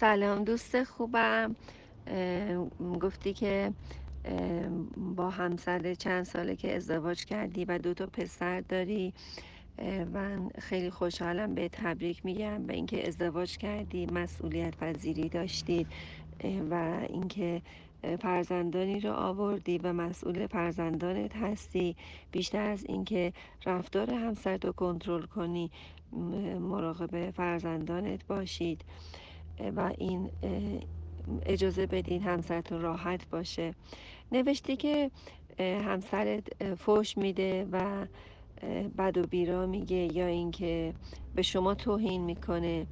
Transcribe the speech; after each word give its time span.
سلام 0.00 0.44
دوست 0.44 0.82
خوبم. 0.84 1.56
گفتی 3.00 3.32
که 3.32 3.72
با 4.96 5.30
همسر 5.30 5.94
چند 5.94 6.24
ساله 6.24 6.56
که 6.56 6.76
ازدواج 6.76 7.24
کردی 7.24 7.64
و 7.64 7.78
دو 7.78 7.94
تا 7.94 8.06
پسر 8.06 8.60
داری 8.60 9.12
من 10.12 10.48
خیلی 10.58 10.90
خوشحالم 10.90 11.54
به 11.54 11.68
تبریک 11.68 12.24
میگم 12.24 12.66
به 12.66 12.74
اینکه 12.74 13.08
ازدواج 13.08 13.56
کردی 13.56 14.06
مسئولیت 14.06 14.76
پذیری 14.76 15.28
داشتی 15.28 15.86
و 16.70 17.00
اینکه 17.08 17.62
فرزندانی 18.20 19.00
رو 19.00 19.12
آوردی 19.12 19.78
و 19.78 19.92
مسئول 19.92 20.46
فرزندانت 20.46 21.36
هستی. 21.36 21.96
بیشتر 22.32 22.70
از 22.70 22.84
اینکه 22.84 23.32
رفتار 23.66 24.14
همسرت 24.14 24.64
رو 24.64 24.72
کنترل 24.72 25.22
کنی 25.22 25.70
مراقب 26.60 27.30
فرزندانت 27.30 28.26
باشید. 28.26 28.84
و 29.76 29.92
این 29.98 30.30
اجازه 31.46 31.86
بدین 31.86 32.22
همسرتون 32.22 32.80
راحت 32.80 33.30
باشه. 33.30 33.74
نوشتی 34.32 34.76
که 34.76 35.10
همسرت 35.58 36.74
فوش 36.74 37.18
میده 37.18 37.66
و 37.72 38.06
بد 38.98 39.18
و 39.18 39.22
بیرا 39.22 39.66
میگه 39.66 40.16
یا 40.16 40.26
اینکه 40.26 40.94
به 41.34 41.42
شما 41.42 41.74
توهین 41.74 42.24
می‌کنه. 42.24 42.86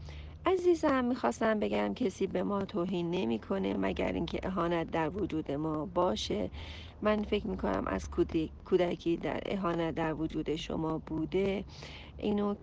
عزیزم 0.47 1.05
می‌خواستم 1.05 1.61
بگم 1.61 1.95
کسی 1.95 2.27
به 2.27 2.43
ما 2.43 2.65
توهین 2.65 3.11
نمی‌کنه 3.11 3.75
مگر 3.75 4.13
اینکه 4.13 4.41
اهانت 4.43 4.91
در 4.91 5.09
وجود 5.09 5.53
ما 5.53 5.87
باشه. 5.87 6.51
من 7.03 7.23
فکر 7.23 7.47
می‌کنم 7.47 7.83
از 7.87 8.11
کودکی 8.65 9.17
در 9.17 9.41
اهانت 9.47 9.95
در 9.95 10.15
وجود 10.15 10.57
شما 10.57 10.99
بوده. 10.99 11.65
اینو 12.19 12.55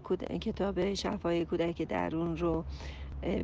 کتاب 0.41 0.94
شفای 0.94 1.45
کودک 1.45 1.81
درون 1.81 2.38
رو 2.38 2.63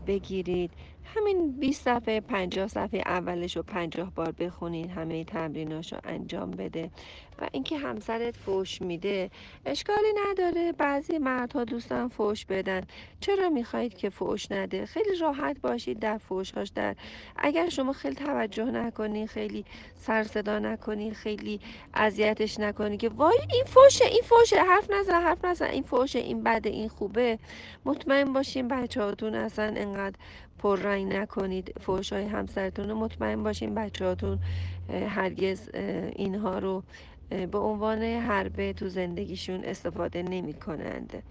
بگیرید 0.06 0.76
همین 1.15 1.51
20 1.59 1.83
صفحه 1.83 2.21
50 2.21 2.67
صفحه 2.67 2.99
اولش 3.05 3.57
رو 3.57 3.63
50 3.63 4.11
بار 4.15 4.31
بخونید 4.31 4.89
همه 4.89 5.23
تمریناش 5.23 5.93
رو 5.93 5.99
انجام 6.03 6.51
بده 6.51 6.91
و 7.41 7.47
اینکه 7.51 7.77
همسرت 7.77 8.35
فوش 8.35 8.81
میده 8.81 9.29
اشکالی 9.65 10.13
نداره. 10.29 10.71
بعضی 10.71 11.17
مردها 11.17 11.63
دوستان 11.63 12.09
فوش 12.09 12.45
بدن. 12.45 12.81
چرا 13.19 13.49
می‌خواهید 13.49 13.97
که 13.97 14.09
فوش 14.09 14.51
نده؟ 14.51 14.85
خیلی 14.85 15.17
راحت 15.17 15.61
باشید 15.61 15.99
در 15.99 16.17
فوشهاش 16.17 16.69
در 16.69 16.95
اگر 17.35 17.69
شما 17.69 17.93
خیلی 17.93 18.15
توجه 18.15 18.65
نکنید 18.65 19.29
خیلی 19.29 19.65
سر 19.95 20.23
صدا 20.23 20.59
نکنید 20.59 21.13
خیلی 21.13 21.59
اذیتش 21.93 22.59
نکنید 22.59 22.99
که 22.99 23.09
وای 23.09 23.37
این 23.53 23.63
فوشه 23.63 24.05
این 24.05 24.21
فوشه 24.23 24.63
حرف 24.63 24.91
نزن 24.91 25.21
حرف 25.21 25.45
نزن. 25.45 25.65
این 25.65 25.83
فوشه 25.83 26.19
این 26.19 26.43
بده 26.43 26.69
این 26.69 26.89
خوبه. 26.89 27.39
مطمئن 27.85 28.33
باشین 28.33 28.67
بچه 28.67 29.01
هاتون 29.01 29.35
اصلا 29.35 29.73
انقدر 29.77 30.15
پررنگ 30.59 31.13
نکنید. 31.13 31.73
فوش 31.81 32.13
همسرتون 32.13 32.89
رو 32.89 32.95
مطمئن 32.95 33.43
باشین. 33.43 33.75
بچه 33.75 34.05
هاتون 34.05 34.39
هرگز 34.89 35.69
اینها 36.15 36.59
رو 36.59 36.83
به 37.29 37.57
عنوان 37.57 38.03
حربه 38.03 38.73
تو 38.73 38.89
زندگیشون 38.89 39.63
استفاده 39.63 40.23
نمی 40.23 40.53
کنند 40.53 41.23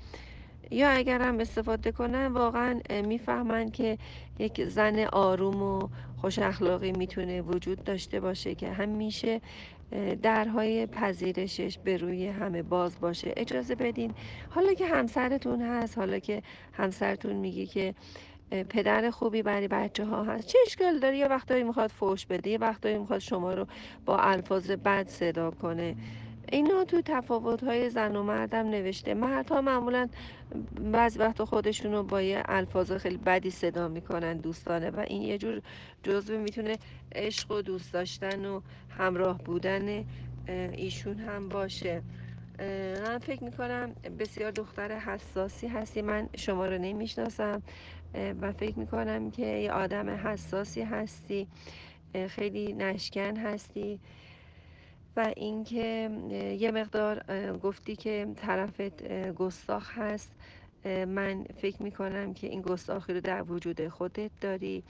یا 0.70 0.88
اگر 0.88 1.22
هم 1.22 1.40
استفاده 1.40 1.92
کنن 1.92 2.26
واقعا 2.26 2.80
می‌فهمن 3.04 3.70
که 3.70 3.98
یک 4.38 4.64
زن 4.64 4.98
آروم 4.98 5.62
و 5.62 5.88
خوش 6.20 6.38
اخلاقی 6.38 6.92
می‌تونه 6.92 7.42
وجود 7.42 7.84
داشته 7.84 8.20
باشه 8.20 8.54
که 8.54 8.68
همیشه 8.68 9.40
درهای 10.22 10.86
پذیرشش 10.86 11.78
به 11.78 11.96
روی 11.96 12.26
همه 12.26 12.62
باز 12.62 13.00
باشه. 13.00 13.32
اجازه 13.36 13.74
بدین. 13.74 14.14
حالا 14.50 14.74
که 14.74 14.86
همسرتون 14.86 15.62
هست 15.62 15.98
حالا 15.98 16.18
که 16.18 16.42
همسرتون 16.72 17.36
میگه 17.36 17.66
که 17.66 17.94
پدر 18.50 19.10
خوبی 19.10 19.42
برای 19.42 19.68
بچه 19.68 20.04
ها 20.04 20.24
هست. 20.24 20.48
چه 20.48 20.58
اشکال 20.66 20.98
داره؟ 20.98 21.18
یه 21.18 21.28
وقتایی 21.28 21.62
می‌خواد 21.62 21.90
فوش 21.90 22.26
بده 22.26 22.50
یه 22.50 22.58
وقتایی 22.58 22.98
می‌خواد 22.98 23.18
شما 23.18 23.54
رو 23.54 23.66
با 24.06 24.18
الفاظ 24.18 24.70
بد 24.70 25.08
صدا 25.08 25.50
کنه. 25.50 25.96
اینا 26.52 26.84
تو 26.84 27.02
تفاوت 27.04 27.64
های 27.64 27.90
زن 27.90 28.16
و 28.16 28.22
مردم 28.22 28.66
نوشته. 28.70 29.14
مردها 29.14 29.60
معمولا 29.60 30.08
بعضی 30.92 31.18
وقت 31.18 31.44
خودشون 31.44 31.92
رو 31.92 32.02
با 32.02 32.22
یه 32.22 32.42
الفاظ 32.44 32.92
خیلی 32.92 33.16
بدی 33.16 33.50
صدا 33.50 33.88
می‌کنن 33.88 34.36
دوستانه 34.36 34.90
و 34.90 35.04
این 35.06 35.22
یه 35.22 35.38
جور 35.38 35.62
جزوه 36.02 36.36
می‌تونه 36.36 36.78
عشق 37.14 37.50
و 37.50 37.62
دوست 37.62 37.92
داشتن 37.92 38.46
و 38.46 38.60
همراه 38.98 39.38
بودن 39.38 40.04
ایشون 40.72 41.18
هم 41.18 41.48
باشه. 41.48 42.02
من 43.04 43.18
فکر 43.18 43.44
می‌کنم 43.44 43.94
بسیار 44.18 44.50
دختر 44.50 44.98
حساسی 44.98 45.66
هستی. 45.66 46.02
من 46.02 46.28
شما 46.36 46.66
رو 46.66 46.78
نمی‌شناسم. 46.78 47.62
و 48.14 48.52
فکر 48.52 48.78
می‌کنم 48.78 49.30
که 49.30 49.46
یه 49.46 49.72
آدم 49.72 50.10
حساسی 50.10 50.82
هستی 50.82 51.48
خیلی 52.28 52.72
نشکن 52.72 53.36
هستی. 53.36 54.00
و 55.16 55.32
اینکه 55.36 56.10
یه 56.60 56.70
مقدار 56.70 57.22
گفتی 57.56 57.96
که 57.96 58.26
طرفت 58.36 59.08
گستاخ 59.32 59.98
هست. 59.98 60.32
من 60.84 61.44
فکر 61.44 61.82
می‌کنم 61.82 62.34
که 62.34 62.46
این 62.46 62.62
گستاخی 62.62 63.14
رو 63.14 63.20
در 63.20 63.42
وجود 63.42 63.88
خودت 63.88 64.30
داری. 64.40 64.82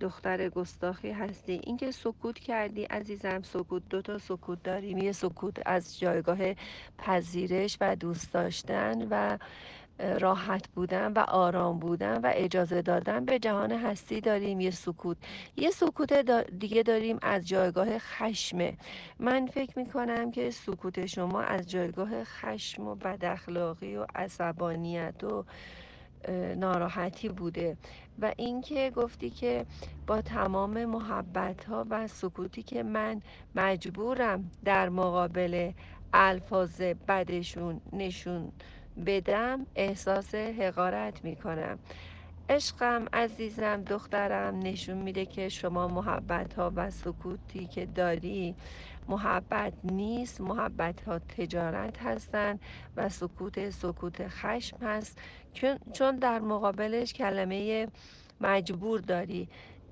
دختر 0.00 0.48
گستاخی 0.48 1.10
هستی. 1.10 1.60
اینکه 1.64 1.90
سکوت 1.90 2.38
کردی 2.38 2.84
عزیزم 2.84 3.42
سکوت 3.42 3.82
دو 3.90 4.02
تا 4.02 4.18
سکوت 4.18 4.62
داریم. 4.62 4.98
یه 4.98 5.12
سکوت 5.12 5.62
از 5.66 5.98
جایگاه 5.98 6.38
پذیرش 6.98 7.76
و 7.80 7.96
دوست 7.96 8.32
داشتن 8.32 9.08
و 9.10 9.38
راحت 10.20 10.68
بودن 10.68 11.12
و 11.12 11.18
آرام 11.18 11.78
بودن 11.78 12.20
و 12.20 12.30
اجازه 12.34 12.82
دادن 12.82 13.24
به 13.24 13.38
جهان 13.38 13.72
هستی 13.72 14.20
داریم. 14.20 14.60
یه 14.60 14.70
سکوت. 14.70 15.16
یه 15.56 15.70
سکوت 15.70 16.12
دیگه 16.58 16.82
داریم 16.82 17.18
از 17.22 17.48
جایگاه 17.48 17.98
خشمه 17.98 18.76
من 19.18 19.46
فکر 19.46 19.78
می‌کنم 19.78 20.30
که 20.30 20.50
سکوت 20.50 21.06
شما 21.06 21.40
از 21.42 21.70
جایگاه 21.70 22.24
خشم 22.24 22.82
و 22.86 22.94
بد 22.94 23.24
اخلاقی 23.24 23.96
و 23.96 24.06
عصبانیت 24.14 25.24
و 25.24 25.44
ناراحتی 26.56 27.28
بوده. 27.28 27.76
و 28.18 28.32
اینکه 28.36 28.90
گفتی 28.96 29.30
که 29.30 29.66
با 30.06 30.22
تمام 30.22 30.84
محبت 30.84 31.64
ها 31.64 31.86
و 31.90 32.06
سکوتی 32.08 32.62
که 32.62 32.82
من 32.82 33.20
مجبورم 33.54 34.50
در 34.64 34.88
مقابل 34.88 35.72
الفاظ 36.12 36.80
بدشون 36.82 37.80
نشون 37.92 38.52
بدم 39.06 39.66
احساس 39.76 40.34
حقارت 40.34 41.24
می‌کنم. 41.24 41.80
عشقم 42.48 43.06
عزیزم 43.12 43.84
دخترم 43.84 44.58
نشون 44.58 44.98
میده 44.98 45.26
که 45.26 45.48
شما 45.48 45.88
محبت 45.88 46.54
ها 46.54 46.72
و 46.76 46.90
سکوتی 46.90 47.66
که 47.68 47.86
داری 47.86 48.56
محبت 49.08 49.74
نیست. 49.84 50.40
محبت 50.40 51.02
ها 51.02 51.18
تجارت 51.18 52.02
هستند 52.02 52.60
و 52.96 53.08
سکوت 53.08 53.70
سکوت 53.70 54.28
خشم 54.28 54.78
هست. 54.86 55.18
چون 55.94 56.16
در 56.16 56.38
مقابلش 56.40 57.12
کلمه 57.12 57.88
مجبور 58.40 59.00
داری. 59.00 59.48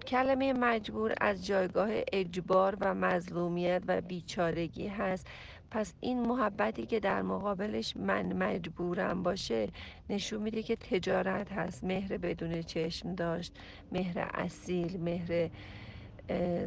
کلمه 0.07 0.53
مجبور 0.53 1.15
از 1.21 1.47
جایگاه 1.47 1.91
اجبار 2.13 2.77
و 2.81 2.95
مظلومیت 2.95 3.83
و 3.89 4.01
بیچارگی 4.01 4.89
هست. 4.89 5.29
پس 5.71 5.95
این 6.01 6.21
محبتی 6.27 6.87
که 6.87 7.01
در 7.01 7.23
مقابلش 7.23 7.97
من 7.97 8.33
مجبورم 8.33 9.23
باشه 9.23 9.69
نشون 10.11 10.43
میده 10.43 10.63
که 10.63 10.77
تجارت 10.77 11.53
هست 11.53 11.85
مهر 11.85 12.17
بدون 12.17 12.63
چشم 12.63 13.15
داشت 13.15 13.53
مهر 13.93 14.31
اصیل 14.35 15.01
مهر 15.01 15.51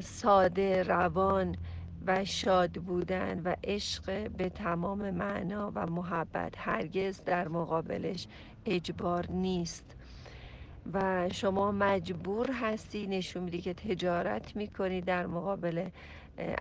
ساده 0.01 0.83
روان 0.83 1.55
و 2.05 2.25
شاد 2.25 2.71
بودن 2.71 3.41
و 3.45 3.55
عشق 3.63 4.29
به 4.29 4.49
تمام 4.49 5.11
معنا 5.11 5.71
و 5.75 5.85
محبت 5.85 6.53
هرگز 6.57 7.21
در 7.23 7.47
مقابلش 7.47 8.27
اجبار 8.65 9.31
نیست. 9.31 9.95
و 10.93 11.29
شما 11.29 11.71
مجبور 11.71 12.51
هستی 12.51 13.07
نشون 13.07 13.43
میدی 13.43 13.61
که 13.61 13.73
تجارت 13.73 14.55
می‌کنی 14.55 15.01
در 15.01 15.25
مقابل 15.27 15.89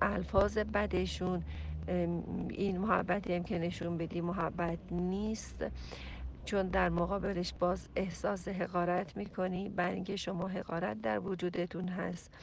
الفاظ 0.02 0.58
بدشون. 0.58 1.44
این 2.48 2.78
محبتی 2.78 3.34
هم 3.34 3.42
که 3.42 3.58
نشون 3.58 3.96
بدی 3.98 4.20
محبت 4.20 4.78
نیست. 4.90 5.64
چون 6.44 6.68
در 6.68 6.88
مقابلش 6.88 7.54
باز 7.58 7.88
احساس 7.96 8.48
حقارت 8.48 9.16
می‌کنی. 9.16 9.68
برای 9.68 9.94
اینکه 9.94 10.16
شما 10.16 10.48
حقارت 10.48 11.00
در 11.00 11.18
وجودتون 11.18 11.88
هست. 11.88 12.34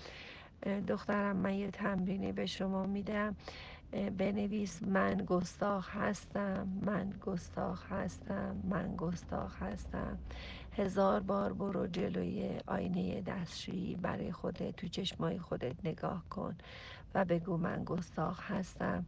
دخترم 0.87 1.35
من 1.35 1.53
یه 1.53 1.71
تمرینی 1.71 2.31
به 2.31 2.45
شما 2.45 2.85
میدم. 2.85 3.35
بنویس 4.17 4.83
من 4.83 5.13
گستاخ 5.17 5.95
هستم 5.95 6.67
من 6.81 7.13
گستاخ 7.21 7.91
هستم 7.91 8.55
من 8.63 8.95
گستاخ 8.95 9.61
هستم. 9.61 10.17
هزار 10.77 11.19
بار 11.19 11.53
برو 11.53 11.87
جلوی 11.87 12.59
آینه 12.67 13.21
دستشویی 13.21 13.95
برای 13.95 14.31
خودت 14.31 14.75
تو 14.75 14.87
چشمای 14.87 15.39
خودت 15.39 15.75
نگاه 15.85 16.23
کن 16.29 16.55
و 17.15 17.25
بگو 17.25 17.57
من 17.57 17.83
گستاخ 17.83 18.51
هستم. 18.51 19.05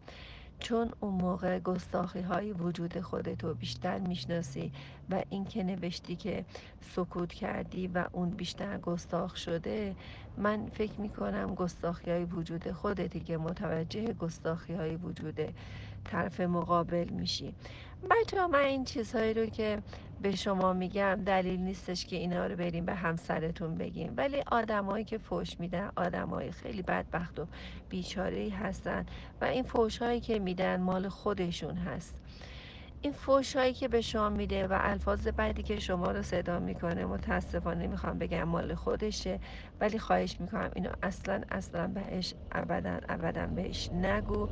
چون 0.60 0.92
اون 1.00 1.14
موقع 1.14 1.60
گستاخی 1.60 2.22
های 2.22 2.52
وجود 2.54 3.00
خودتو 3.00 3.54
بیشتر 3.54 4.00
می‌شناسی 4.00 4.72
و 5.10 5.24
این 5.30 5.46
که 5.46 5.64
نوشتی 5.64 6.16
که 6.16 6.46
سکوت 6.82 7.34
کردی 7.34 7.88
و 7.88 8.06
اون 8.12 8.30
بیشتر 8.30 8.78
گستاخ 8.78 9.36
شده 9.36 9.96
من 10.38 10.70
فکر 10.70 11.02
می‌کنم 11.02 11.56
گستاخی 11.56 12.12
های 12.12 12.26
وجود 12.26 12.72
خودتی 12.72 13.20
که 13.20 13.38
متوجه 13.38 14.14
گستاخی 14.14 14.74
های 14.74 14.96
وجود 14.96 15.40
طرف 16.10 16.40
مقابل 16.40 17.10
میشی. 17.10 17.54
بچه 18.10 18.42
ها 18.42 18.48
من 18.48 18.60
این 18.60 18.86
چیزهایی 18.86 19.34
رو 19.34 19.46
که 19.46 19.82
به 20.22 20.36
شما 20.36 20.74
میگم 20.74 21.16
دلیل 21.26 21.60
نیستش 21.60 22.06
که 22.06 22.16
اینا 22.16 22.46
رو 22.46 22.56
بریم 22.56 22.86
به 22.86 22.96
همسرتون 22.96 23.76
بگیم. 23.76 24.14
ولی 24.18 24.42
آدمایی 24.52 25.06
که 25.06 25.18
فوش 25.18 25.60
میدن 25.60 25.92
آدمای 25.96 26.52
خیلی 26.52 26.82
بدبخت 26.82 27.40
و 27.40 27.46
بیچاره 27.90 28.50
هستن 28.50 29.06
و 29.42 29.46
این 29.46 29.64
فوش 29.64 29.98
هایی 29.98 30.20
که 30.20 30.40
میدن 30.40 30.82
مال 30.82 31.10
خودشون 31.10 31.76
هست. 31.76 32.16
این 33.02 33.14
فوش 33.14 33.56
هایی 33.56 33.74
که 33.74 33.88
به 33.88 34.02
شما 34.02 34.30
میده 34.30 34.68
و 34.68 34.78
الفاظ 34.82 35.28
بعدی 35.28 35.64
که 35.64 35.80
شما 35.80 36.12
رو 36.12 36.24
صدا 36.24 36.60
می‌کنه 36.60 37.06
متاسفانه 37.06 37.88
می‌خوام 37.88 38.20
بگم 38.20 38.44
مال 38.44 38.76
خودشه 38.76 39.40
ولی 39.82 40.00
خواهش 40.00 40.42
می‌کنم 40.42 40.72
اینو 40.76 40.92
اصلا 41.04 41.42
اصلا 41.52 41.88
بهش 41.88 42.34
ابدا 42.52 43.00
ابدا 43.10 43.48
بهش 43.48 43.94
نگو. 43.94 44.50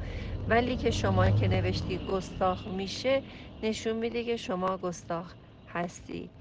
ولی 0.47 0.77
که 0.77 0.91
شما 0.91 1.31
که 1.31 1.47
نوشتی 1.47 1.99
گستاخ 1.99 2.67
میشه 2.67 3.23
نشون 3.63 3.97
میده 3.97 4.23
که 4.25 4.37
شما 4.37 4.77
گستاخ 4.77 5.35
هستی. 5.67 6.31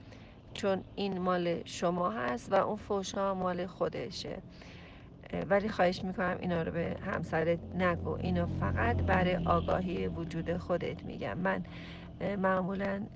چون 0.54 0.84
این 0.94 1.18
مال 1.18 1.62
شما 1.66 2.10
هست 2.10 2.52
و 2.52 2.54
اون 2.54 2.76
فوش 2.76 3.12
ها 3.14 3.34
مال 3.34 3.66
خودشه. 3.66 4.42
ولی 5.50 5.68
خواهش 5.68 6.04
می‌کنم 6.04 6.36
اینا 6.40 6.62
رو 6.62 6.72
به 6.72 6.96
همسرت 7.06 7.58
نگو. 7.74 8.16
اینو 8.20 8.46
فقط 8.46 8.96
برای 8.96 9.36
آگاهی 9.36 10.08
وجود 10.08 10.56
خودت 10.56 11.04
میگم. 11.04 11.38
من 11.38 11.64
معمولا 12.38 13.06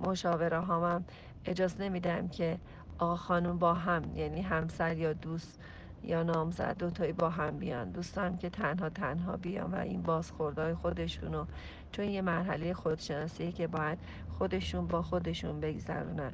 مشاوره 0.00 0.58
هامم 0.58 1.04
اجازه 1.44 1.82
نمیدم 1.84 2.28
که 2.28 2.58
آقا 2.98 3.16
خانم 3.16 3.58
با 3.58 3.74
هم 3.74 4.16
یعنی 4.16 4.42
همسر 4.42 4.96
یا 4.96 5.12
دوست 5.12 5.60
یا 6.04 6.22
نامزد 6.22 6.76
دوتایی 6.78 7.12
با 7.12 7.30
هم 7.30 7.58
بیان. 7.58 7.90
دوستم 7.90 8.36
که 8.36 8.50
تنها 8.50 8.88
تنها 8.88 9.36
بیان 9.36 9.70
و 9.74 9.76
این 9.76 10.02
بازخوردهای 10.02 10.74
خودشونو 10.74 11.44
چون 11.92 12.04
یه 12.04 12.22
مرحله 12.22 12.74
خودشناسیه 12.74 13.52
که 13.52 13.66
باید 13.66 13.98
خودشون 14.38 14.86
با 14.86 15.02
خودشون 15.02 15.60
بگذرونن. 15.60 16.32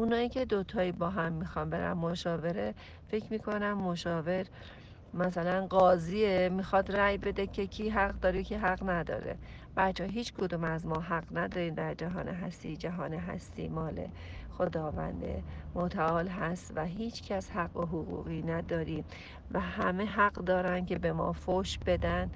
اونایی 0.00 0.28
که 0.28 0.44
دوتایی 0.44 0.92
با 0.92 1.10
هم 1.10 1.32
می‌خوان 1.32 1.70
برن 1.70 1.92
مشاوره 1.92 2.74
فکر 3.08 3.32
می‌کنم 3.32 3.72
مشاور 3.78 4.46
مثلا 5.14 5.66
قاضیه 5.66 6.48
می‌خواد 6.48 6.92
رأی 6.92 7.18
بده 7.18 7.46
که 7.46 7.66
کی 7.66 7.90
حق 7.90 8.12
داره 8.20 8.42
کی 8.44 8.54
حق 8.54 8.90
نداره. 8.90 9.38
بچه 9.76 10.04
هیچ 10.04 10.32
کدوم 10.32 10.64
از 10.64 10.86
ما 10.86 11.00
حق 11.00 11.24
نداریم 11.38 11.74
در 11.74 11.94
جهان 11.94 12.28
هستی 12.28 12.76
جهان 12.76 13.14
هستی 13.14 13.68
مال 13.68 14.08
خداوند 14.50 15.44
متعال 15.74 16.28
هست 16.28 16.72
و 16.76 16.84
هیچ 16.86 17.22
کس 17.22 17.50
حق 17.50 17.76
و 17.76 17.82
حقوقی 17.86 18.42
نداریم 18.42 19.04
و 19.50 19.60
همه 19.60 20.04
حق 20.04 20.32
دارن 20.34 20.86
که 20.86 20.98
به 20.98 21.12
ما 21.12 21.32
فوش 21.32 21.78
بدن 21.86 22.30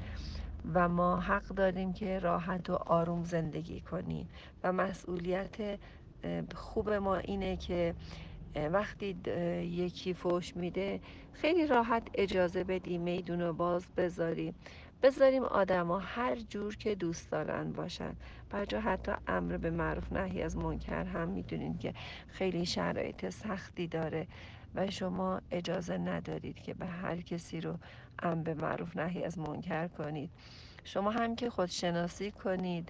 و 0.74 0.88
ما 0.88 1.20
حق 1.20 1.46
داریم 1.48 1.92
که 1.92 2.18
راحت 2.18 2.70
و 2.70 2.74
آروم 2.86 3.24
زندگی 3.24 3.80
کنیم. 3.80 4.28
و 4.64 4.72
مسئولیت 4.72 5.80
خوب 6.54 6.90
ما 6.90 7.16
اینه 7.16 7.56
که 7.56 7.94
وقتی 8.72 9.16
یکی 9.62 10.14
فوش 10.14 10.56
میده 10.56 11.00
خیلی 11.32 11.66
راحت 11.66 12.08
اجازه 12.14 12.64
بدیم 12.64 13.00
میدون 13.00 13.40
رو 13.40 13.52
باز 13.52 13.86
بذاریم. 13.96 14.54
بذاریم 15.02 15.42
آدما 15.42 15.98
هر 15.98 16.36
جور 16.36 16.76
که 16.76 16.94
دوست 16.94 17.30
دارن 17.30 17.72
باشن. 17.72 18.16
بچه 18.50 18.80
حتی 18.80 19.12
امر 19.26 19.56
به 19.56 19.70
معروف 19.70 20.12
نهی 20.12 20.42
از 20.42 20.56
منکر 20.56 21.04
هم 21.04 21.28
می‌دونین 21.28 21.78
که 21.78 21.94
خیلی 22.28 22.66
شرایط 22.66 23.28
سختی 23.28 23.86
داره 23.86 24.26
و 24.74 24.90
شما 24.90 25.40
اجازه 25.50 25.98
ندارید 25.98 26.62
که 26.62 26.74
به 26.74 26.86
هر 26.86 27.20
کسی 27.20 27.60
رو 27.60 27.78
امر 28.22 28.42
به 28.42 28.54
معروف 28.54 28.96
نهی 28.96 29.24
از 29.24 29.38
منکر 29.38 29.88
کنید. 29.88 30.30
شما 30.84 31.10
هم 31.10 31.36
که 31.36 31.50
خودشناسی 31.50 32.30
کنید. 32.30 32.88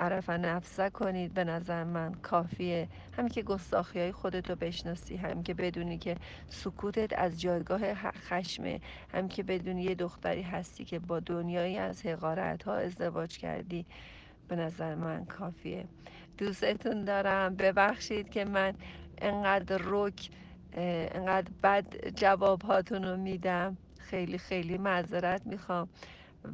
عرف 0.00 0.30
نفسه 0.30 0.90
کنید 0.90 1.34
به 1.34 1.44
نظر 1.44 1.84
من 1.84 2.14
کافیه. 2.14 2.88
هم 3.12 3.28
که 3.28 3.42
گستاخی 3.42 4.00
های 4.00 4.12
خودتو 4.12 4.56
بشناسی 4.56 5.16
هم 5.16 5.42
که 5.42 5.54
بدونی 5.54 5.98
که 5.98 6.16
سکوتت 6.48 7.18
از 7.18 7.40
جایگاه 7.40 7.94
خشمه. 7.94 8.80
هم 9.14 9.28
که 9.28 9.42
بدونی 9.42 9.82
یه 9.82 9.94
دختری 9.94 10.42
هستی 10.42 10.84
که 10.84 10.98
با 10.98 11.20
دنیایی 11.20 11.78
از 11.78 12.06
حقارت 12.06 12.62
ها 12.62 12.74
ازدواج 12.74 13.38
کردی 13.38 13.86
به 14.48 14.56
نظر 14.56 14.94
من 14.94 15.24
کافیه. 15.24 15.84
دوستتون 16.38 17.04
دارم. 17.04 17.56
ببخشید 17.56 18.30
که 18.30 18.44
من 18.44 18.74
انقدر 19.18 19.80
رک 19.84 20.30
انقدر 21.14 21.50
بد 21.62 22.08
جواب 22.16 22.62
هاتون 22.62 23.04
رو 23.04 23.16
میدم. 23.16 23.76
خیلی 23.98 24.38
خیلی 24.38 24.78
معذرت 24.78 25.46
می‌خوام. 25.46 25.88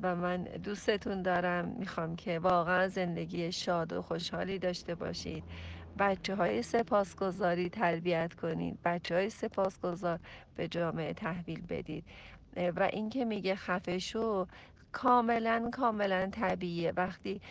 و 0.03 0.17
من 0.17 0.43
دوستتون 0.45 1.23
دارم. 1.23 1.69
می‌خوام 1.79 2.17
که 2.17 2.39
واقعا 2.39 2.89
زندگی 2.89 3.53
شاد 3.53 3.93
و 3.93 4.03
خوشحالی 4.03 4.59
داشته 4.59 4.95
باشید. 4.95 5.45
بچه 5.99 6.35
های 6.35 6.63
سپاسگزاری 6.63 7.69
تربیت 7.69 8.35
کنید. 8.35 8.79
بچه 8.85 9.15
های 9.15 9.31
سپاسگزار 9.31 10.19
به 10.57 10.69
جامعه 10.69 11.13
تحویل 11.13 11.63
بدید. 11.69 12.05
و 12.57 12.83
اینکه 12.93 13.25
میگه 13.25 13.55
خفه 13.55 13.99
شو 13.99 14.47
کاملا 14.95 15.71
کاملا 15.75 16.31
طبیعیه. 16.33 16.95
وقتی 16.99 17.43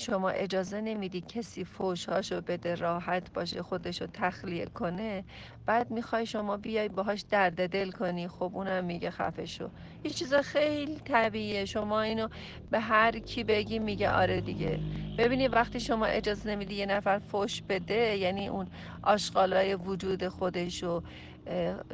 شما 0.00 0.30
اجازه 0.30 0.82
نمیدی 0.82 1.22
کسی 1.22 1.64
فوشهاشو 1.66 2.42
بده 2.42 2.76
راحت 2.76 3.34
باشه 3.34 3.64
خودشو 3.64 4.08
تخلیه 4.14 4.66
کنه 4.66 5.26
بعد 5.66 5.92
می‌خوای 5.92 6.26
شما 6.26 6.58
بیای 6.58 6.90
باهاش 6.90 7.22
درد 7.30 7.70
دل 7.70 7.92
کنی. 7.92 8.28
خب 8.28 8.52
اونم 8.54 8.84
میگه 8.86 9.12
خفه 9.12 9.46
شو 9.46 9.70
یه 10.04 10.12
چیز 10.12 10.34
خیلی 10.34 11.00
طبیعیه. 11.06 11.66
شما 11.66 12.02
اینو 12.02 12.28
به 12.72 12.80
هر 12.80 13.20
کی 13.20 13.44
بگی 13.44 13.80
میگه 13.80 14.10
آره 14.12 14.42
دیگه. 14.42 14.80
ببینی 15.18 15.48
وقتی 15.48 15.80
شما 15.80 16.06
اجازه 16.06 16.50
نمیدی 16.50 16.76
یه 16.76 16.86
نفر 16.86 17.20
فوش 17.20 17.62
بده 17.70 18.18
یعنی 18.18 18.48
اون 18.48 18.68
آشغالای 19.04 19.76
وجود 19.76 20.28
خودشو 20.28 21.02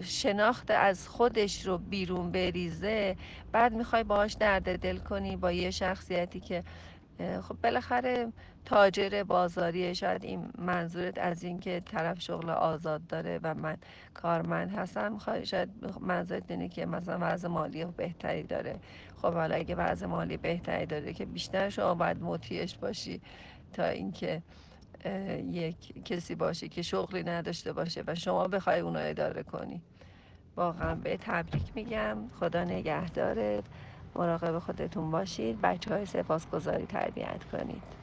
شناخت 0.04 0.70
از 0.70 1.08
خودش 1.08 1.66
رو 1.66 1.78
بیرون 1.78 2.32
بریزه 2.32 3.16
بعد 3.52 3.72
می‌خوای 3.72 4.04
باهاش 4.04 4.34
درد 4.34 4.78
دل 4.78 4.98
کنی 4.98 5.36
با 5.36 5.52
یه 5.52 5.70
شخصیتی 5.70 6.40
که 6.40 6.64
خب 7.42 7.56
بالاخره 7.62 8.32
تاجر 8.64 9.24
بازاریه. 9.24 9.94
شاید 9.94 10.24
این 10.24 10.52
منظورت 10.58 11.18
از 11.18 11.42
این 11.42 11.60
که 11.60 11.80
طرف 11.86 12.20
شغل 12.20 12.50
آزاد 12.50 13.06
داره 13.06 13.40
و 13.42 13.54
من 13.54 13.76
کارمند 14.14 14.70
هستم. 14.70 15.18
شاید 15.44 15.70
منظورت 16.00 16.50
اینه 16.50 16.68
که 16.68 16.86
مثلا 16.86 17.18
وضع 17.20 17.48
مالی 17.48 17.84
بهتری 17.84 18.42
داره. 18.42 18.80
خب 19.16 19.34
حالا 19.34 19.54
اگه 19.54 19.74
وضع 19.74 20.06
مالی 20.06 20.36
بهتری 20.36 20.86
داره 20.86 21.12
که 21.12 21.26
بیشتر 21.26 21.70
شما 21.70 21.94
باید 21.94 22.22
مطیعش 22.22 22.78
باشی 22.78 23.22
تا 23.72 23.84
اینکه 23.84 24.42
یک 25.52 26.04
کسی 26.04 26.34
باشه 26.34 26.68
که 26.68 26.82
شغلی 26.82 27.22
نداشته 27.22 27.72
باشه 27.72 28.04
و 28.06 28.14
شما 28.14 28.48
بخوای 28.48 28.80
اونو 28.80 28.98
اداره 29.02 29.42
کنی. 29.42 29.82
واقعا 30.56 30.94
به 30.94 31.16
تبریک 31.16 31.72
میگم. 31.74 32.18
خدا 32.40 32.64
نگهدارت. 32.64 33.64
مراقب 34.14 34.58
خودتون 34.58 35.10
باشید. 35.10 35.60
بچه 35.60 35.94
های 35.94 36.06
سپاسگزاری 36.06 36.86
تربیت 36.86 37.44
کنید. 37.44 37.97